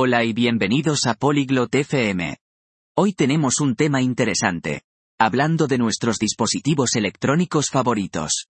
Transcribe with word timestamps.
Hola 0.00 0.22
y 0.22 0.32
bienvenidos 0.32 1.06
a 1.06 1.14
Polyglot 1.14 1.74
FM. 1.74 2.36
Hoy 2.94 3.14
tenemos 3.14 3.58
un 3.58 3.74
tema 3.74 4.00
interesante. 4.00 4.82
Hablando 5.18 5.66
de 5.66 5.76
nuestros 5.76 6.18
dispositivos 6.18 6.94
electrónicos 6.94 7.70
favoritos. 7.70 8.46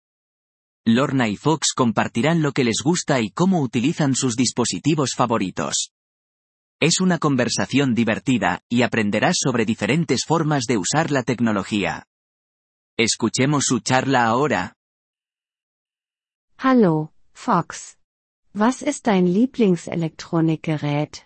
Lorna 0.87 1.27
y 1.27 1.35
Fox 1.35 1.73
compartirán 1.75 2.41
lo 2.41 2.51
que 2.51 2.63
les 2.63 2.77
gusta 2.83 3.21
y 3.21 3.29
cómo 3.29 3.61
utilizan 3.61 4.15
sus 4.15 4.35
dispositivos 4.35 5.11
favoritos. 5.15 5.91
Es 6.79 6.99
una 6.99 7.19
conversación 7.19 7.93
divertida, 7.93 8.63
y 8.67 8.81
aprenderás 8.81 9.35
sobre 9.39 9.65
diferentes 9.65 10.25
formas 10.25 10.63
de 10.63 10.79
usar 10.79 11.11
la 11.11 11.21
tecnología. 11.21 12.07
Escuchemos 12.97 13.65
su 13.65 13.81
charla 13.81 14.25
ahora. 14.25 14.77
Hallo, 16.57 17.13
Fox. 17.33 17.99
Was 18.55 18.81
ist 18.81 19.05
dein 19.05 19.31
Lieblingselektronikgerät? 19.31 21.24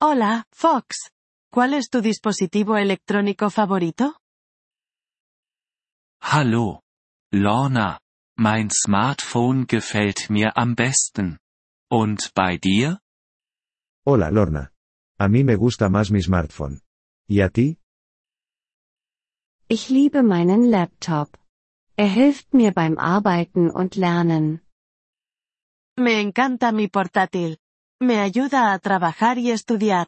Hola, 0.00 0.46
Fox. 0.52 1.10
¿Cuál 1.50 1.74
es 1.74 1.90
tu 1.90 2.00
dispositivo 2.00 2.76
electrónico 2.76 3.50
favorito? 3.50 4.14
Hallo. 6.20 6.82
Lorna. 7.32 7.98
Mein 8.36 8.70
Smartphone 8.70 9.66
gefällt 9.66 10.30
mir 10.30 10.56
am 10.56 10.76
besten. 10.76 11.40
Und 11.90 12.32
bei 12.36 12.58
dir? 12.58 13.00
Hola 14.06 14.30
Lorna. 14.30 14.70
A 15.18 15.26
mí 15.26 15.42
me 15.42 15.56
gusta 15.56 15.88
más 15.88 16.12
mi 16.12 16.22
smartphone. 16.22 16.80
¿Y 17.28 17.40
a 17.40 17.48
ti? 17.48 17.80
Ich 19.68 19.90
liebe 19.90 20.22
meinen 20.22 20.70
Laptop. 20.70 21.36
Er 21.96 22.06
hilft 22.06 22.54
mir 22.54 22.72
beim 22.72 22.98
Arbeiten 22.98 23.68
und 23.68 23.96
Lernen. 23.96 24.62
Me 25.96 26.20
encanta 26.20 26.70
mi 26.70 26.86
portátil. 26.86 27.58
Me 28.00 28.20
ayuda 28.20 28.72
a 28.72 28.78
trabajar 28.78 29.38
y 29.38 29.50
estudiar. 29.50 30.06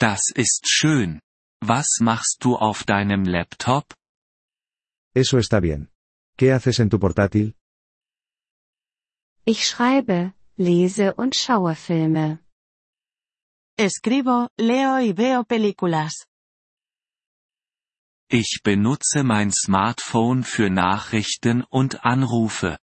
Das 0.00 0.32
ist 0.34 0.66
schön. 0.68 1.20
Was 1.62 2.00
machst 2.00 2.44
du 2.44 2.56
auf 2.56 2.84
deinem 2.84 3.24
Laptop? 3.24 3.94
Eso 5.14 5.38
está 5.38 5.60
bien. 5.60 5.90
¿Qué 6.36 6.52
haces 6.52 6.80
en 6.80 6.90
tu 6.90 6.98
portátil? 6.98 7.54
Ich 9.44 9.64
schreibe, 9.66 10.34
lese 10.58 11.14
und 11.14 11.34
schaue 11.36 11.76
Filme. 11.76 12.40
Escribo, 13.78 14.48
leo 14.58 14.98
y 15.00 15.12
veo 15.12 15.44
películas. 15.44 16.26
Ich 18.28 18.60
benutze 18.64 19.22
mein 19.22 19.52
Smartphone 19.52 20.42
für 20.42 20.68
Nachrichten 20.68 21.62
und 21.62 22.04
Anrufe. 22.04 22.78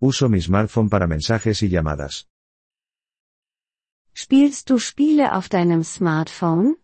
Uso 0.00 0.28
mi 0.28 0.40
smartphone 0.40 0.88
para 0.88 1.06
mensajes 1.06 1.62
y 1.62 1.68
llamadas. 1.68 2.28
Spielst 4.14 4.70
du 4.70 4.78
Spiele 4.78 5.32
auf 5.32 5.48
deinem 5.48 5.82
Smartphone? 5.84 6.76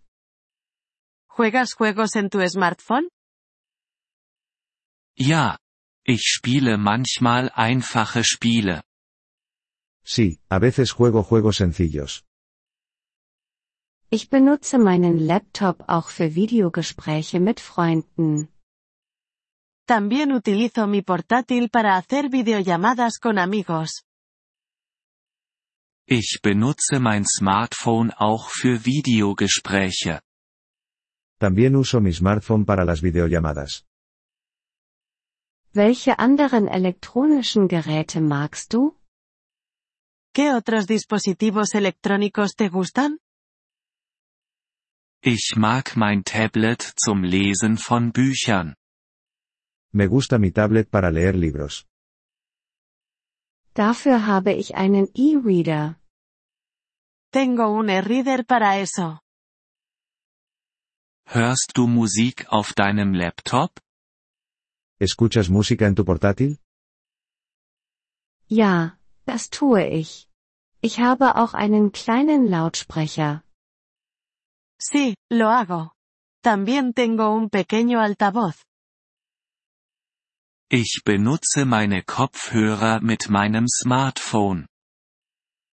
¿Juegas 1.28 1.74
juegos 1.74 2.16
en 2.16 2.30
tu 2.30 2.40
smartphone? 2.48 3.08
Ja. 5.16 5.58
Ich 6.06 6.22
spiele 6.26 6.76
manchmal 6.76 7.50
einfache 7.54 8.24
Spiele. 8.24 8.82
Sí, 10.04 10.38
a 10.50 10.58
veces 10.58 10.92
juego 10.92 11.22
juegos 11.22 11.56
sencillos. 11.56 12.24
Ich 14.10 14.28
benutze 14.28 14.78
meinen 14.78 15.18
Laptop 15.18 15.84
auch 15.88 16.10
für 16.10 16.34
Videogespräche 16.34 17.40
mit 17.40 17.58
Freunden. 17.58 18.48
También 19.86 20.32
utilizo 20.32 20.86
mi 20.86 21.02
portátil 21.02 21.68
para 21.68 21.96
hacer 21.96 22.30
videollamadas 22.30 23.18
con 23.18 23.38
amigos. 23.38 24.04
Ich 26.06 26.40
benutze 26.42 26.98
mein 27.00 27.24
Smartphone 27.26 28.10
auch 28.16 28.48
für 28.48 28.78
Videogespräche. 28.84 30.20
También 31.38 31.76
uso 31.76 32.00
mi 32.00 32.12
smartphone 32.12 32.64
para 32.64 32.84
las 32.84 33.02
videollamadas. 33.02 33.84
Welche 35.74 36.18
anderen 36.18 36.68
elektronischen 36.68 37.68
Geräte 37.68 38.20
magst 38.20 38.72
du? 38.72 38.96
¿Qué 40.32 40.52
otros 40.54 40.86
dispositivos 40.86 41.74
electrónicos 41.74 42.54
te 42.54 42.68
gustan? 42.68 43.18
Ich 45.22 45.56
mag 45.56 45.96
mein 45.96 46.22
Tablet 46.24 46.80
zum 46.96 47.22
Lesen 47.22 47.76
von 47.76 48.12
Büchern. 48.12 48.74
Me 49.98 50.06
gusta 50.08 50.38
mi 50.38 50.50
tablet 50.50 50.90
para 50.90 51.10
leer 51.10 51.36
libros. 51.36 51.86
Dafür 53.74 54.26
habe 54.26 54.52
ich 54.52 54.74
einen 54.74 55.06
E-Reader. 55.14 56.00
Tengo 57.30 57.68
un 57.80 57.88
e-reader 57.88 58.44
para 58.44 58.78
eso. 58.78 59.20
Hörst 61.26 61.72
du 61.76 61.86
Musik 61.86 62.46
auf 62.48 62.74
deinem 62.74 63.14
Laptop? 63.14 63.70
¿Escuchas 64.98 65.48
música 65.48 65.86
en 65.86 65.94
tu 65.94 66.04
portátil? 66.04 66.58
Ja, 68.48 68.98
das 69.26 69.50
tue 69.50 69.86
ich. 69.88 70.28
Ich 70.80 70.98
habe 70.98 71.36
auch 71.36 71.54
einen 71.54 71.92
kleinen 71.92 72.48
Lautsprecher. 72.48 73.44
Sí, 74.78 75.14
lo 75.30 75.50
hago. 75.50 75.92
También 76.42 76.94
tengo 76.94 77.30
un 77.30 77.48
pequeño 77.48 78.00
altavoz. 78.00 78.56
Ich 80.70 81.02
benutze 81.04 81.66
meine 81.66 82.02
Kopfhörer 82.02 83.00
mit 83.00 83.28
meinem 83.28 83.66
Smartphone. 83.68 84.66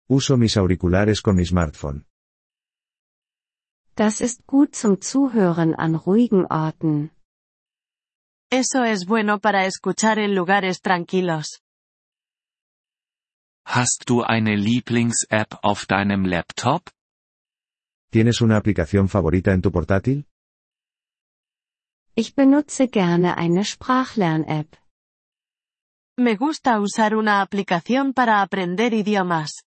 Uso 0.07 0.37
mis 0.37 0.57
auriculares 0.57 1.21
con 1.23 1.35
mi 1.35 1.45
smartphone. 1.45 2.05
Das 3.95 4.21
ist 4.21 4.45
gut 4.45 4.75
zum 4.75 5.01
Zuhören 5.01 5.73
an 5.73 5.95
ruhigen 5.95 6.45
Orten. 6.45 7.09
Eso 8.51 8.83
es 8.83 9.07
bueno 9.07 9.39
para 9.39 9.65
escuchar 9.65 10.19
en 10.19 10.35
lugares 10.35 10.81
tranquilos. 10.81 11.61
Hast 13.65 14.03
du 14.07 14.21
eine 14.21 14.55
Lieblings-App 14.55 15.59
auf 15.63 15.87
deinem 15.87 16.25
Laptop? 16.25 16.91
¿Tienes 18.11 18.39
una 18.41 18.57
aplicación 18.57 19.09
favorita 19.09 19.51
en 19.51 19.61
tu 19.63 19.71
portátil? 19.71 20.27
Ich 22.17 22.33
benutze 22.33 22.87
gerne 22.87 23.35
eine 23.37 23.65
Sprachlern-App. 23.65 24.77
Me 26.17 26.37
gusta 26.37 26.79
usar 26.79 27.13
una 27.13 27.41
aplicación 27.41 28.13
para 28.13 28.41
aprender 28.41 28.93
idiomas. 28.93 29.65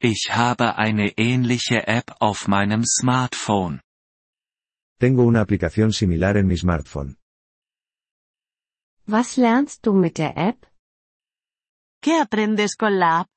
Ich 0.00 0.30
habe 0.30 0.76
eine 0.76 1.12
ähnliche 1.18 1.86
App 1.86 2.16
auf 2.20 2.48
meinem 2.48 2.82
Smartphone. 2.86 3.82
Tengo 4.98 5.24
una 5.24 5.42
aplicación 5.42 5.92
similar 5.92 6.38
en 6.38 6.46
mi 6.46 6.56
smartphone. 6.56 7.16
Was 9.06 9.36
lernst 9.36 9.84
du 9.84 9.92
mit 9.92 10.16
der 10.16 10.34
App? 10.38 10.66
¿Qué 12.00 12.18
aprendes 12.18 12.74
con 12.76 12.98
la 12.98 13.20
app? 13.20 13.28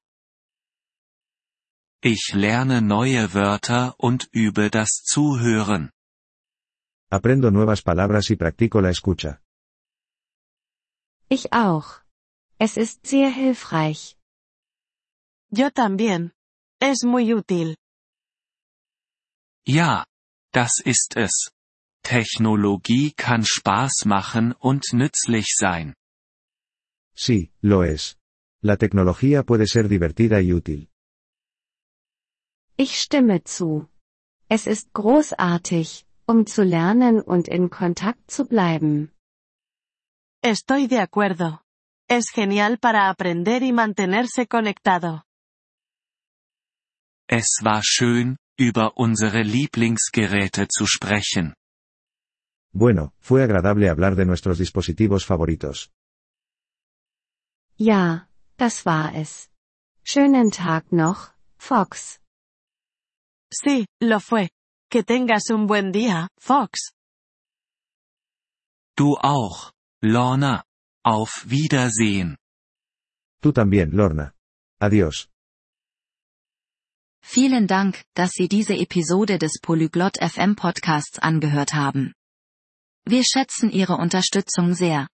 Ich 2.04 2.34
lerne 2.34 2.82
neue 2.82 3.34
Wörter 3.34 3.96
und 3.98 4.30
übe 4.32 4.70
das 4.70 5.04
Zuhören. 5.04 5.92
Aprendo 7.12 7.52
nuevas 7.52 7.82
palabras 7.82 8.32
y 8.32 8.38
practico 8.38 8.80
la 8.80 8.90
escucha. 8.90 9.42
Ich 11.30 11.52
auch. 11.52 12.02
Es 12.58 12.78
ist 12.78 13.06
sehr 13.06 13.30
hilfreich. 13.30 14.18
Yo 15.50 15.72
también. 15.72 16.32
Es 16.80 17.04
muy 17.04 17.34
útil. 17.34 17.76
Ja, 19.68 20.06
das 20.54 20.82
ist 20.86 21.18
es. 21.18 21.52
Technologie 22.02 23.12
kann 23.12 23.44
Spaß 23.46 24.06
machen 24.06 24.54
und 24.54 24.84
nützlich 24.94 25.48
sein. 25.58 25.94
Sí, 27.14 27.52
lo 27.62 27.84
es. 27.84 28.18
La 28.62 28.78
tecnología 28.78 29.44
puede 29.44 29.68
ser 29.68 29.90
divertida 29.90 30.42
y 30.42 30.54
útil. 30.54 30.90
Ich 32.78 33.00
stimme 33.00 33.44
zu. 33.44 33.90
Es 34.48 34.66
ist 34.66 34.94
großartig, 34.94 36.06
um 36.25 36.45
zu 36.45 36.63
lernen 36.63 37.21
und 37.21 37.47
in 37.47 37.69
Kontakt 37.69 38.29
zu 38.29 38.45
bleiben. 38.45 39.12
Estoy 40.44 40.88
de 40.88 41.00
acuerdo. 41.00 41.62
Es 42.09 42.25
genial 42.33 42.77
para 42.77 43.09
aprender 43.09 43.62
y 43.63 43.71
mantenerse 43.71 44.47
conectado. 44.47 45.23
Es 47.27 47.59
war 47.63 47.81
schön, 47.83 48.38
über 48.57 48.97
unsere 48.97 49.44
Lieblingsgeräte 49.44 50.68
zu 50.68 50.85
sprechen. 50.85 51.56
Bueno, 52.73 53.13
fue 53.19 53.44
agradable 53.44 53.89
hablar 53.89 54.15
de 54.15 54.25
nuestros 54.25 54.57
dispositivos 54.57 55.25
favoritos. 55.25 55.91
Ja, 57.77 58.29
das 58.57 58.85
war 58.85 59.15
es. 59.15 59.50
Schönen 60.03 60.51
Tag 60.51 60.91
noch, 60.91 61.33
Fox. 61.57 62.19
Sí, 63.51 63.85
lo 64.00 64.19
fue. 64.19 64.50
Que 64.92 65.04
tengas 65.04 65.50
un 65.50 65.68
buen 65.68 65.94
día, 65.94 66.28
Fox. 66.38 66.92
Du 68.98 69.16
auch, 69.16 69.72
Lorna. 70.02 70.66
Auf 71.06 71.46
Wiedersehen. 71.50 72.38
Tú 73.42 73.54
también, 73.54 73.92
Lorna. 73.92 74.34
Adiós. 74.82 75.30
Vielen 77.24 77.68
Dank, 77.68 78.04
dass 78.16 78.32
Sie 78.32 78.50
diese 78.50 78.76
Episode 78.76 79.40
des 79.40 79.62
Polyglot 79.62 80.18
FM 80.22 80.58
Podcasts 80.58 81.20
angehört 81.20 81.74
haben. 81.74 82.14
Wir 83.06 83.24
schätzen 83.24 83.72
Ihre 83.72 83.96
Unterstützung 83.96 84.74
sehr. 84.74 85.08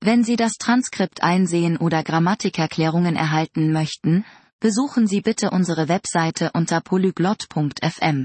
Wenn 0.00 0.24
Sie 0.24 0.36
das 0.36 0.54
Transkript 0.54 1.22
einsehen 1.22 1.76
oder 1.76 2.02
Grammatikerklärungen 2.02 3.14
erhalten 3.14 3.72
möchten, 3.72 4.24
besuchen 4.58 5.06
Sie 5.06 5.20
bitte 5.20 5.50
unsere 5.50 5.88
Webseite 5.88 6.50
unter 6.54 6.80
polyglot.fm. 6.80 8.24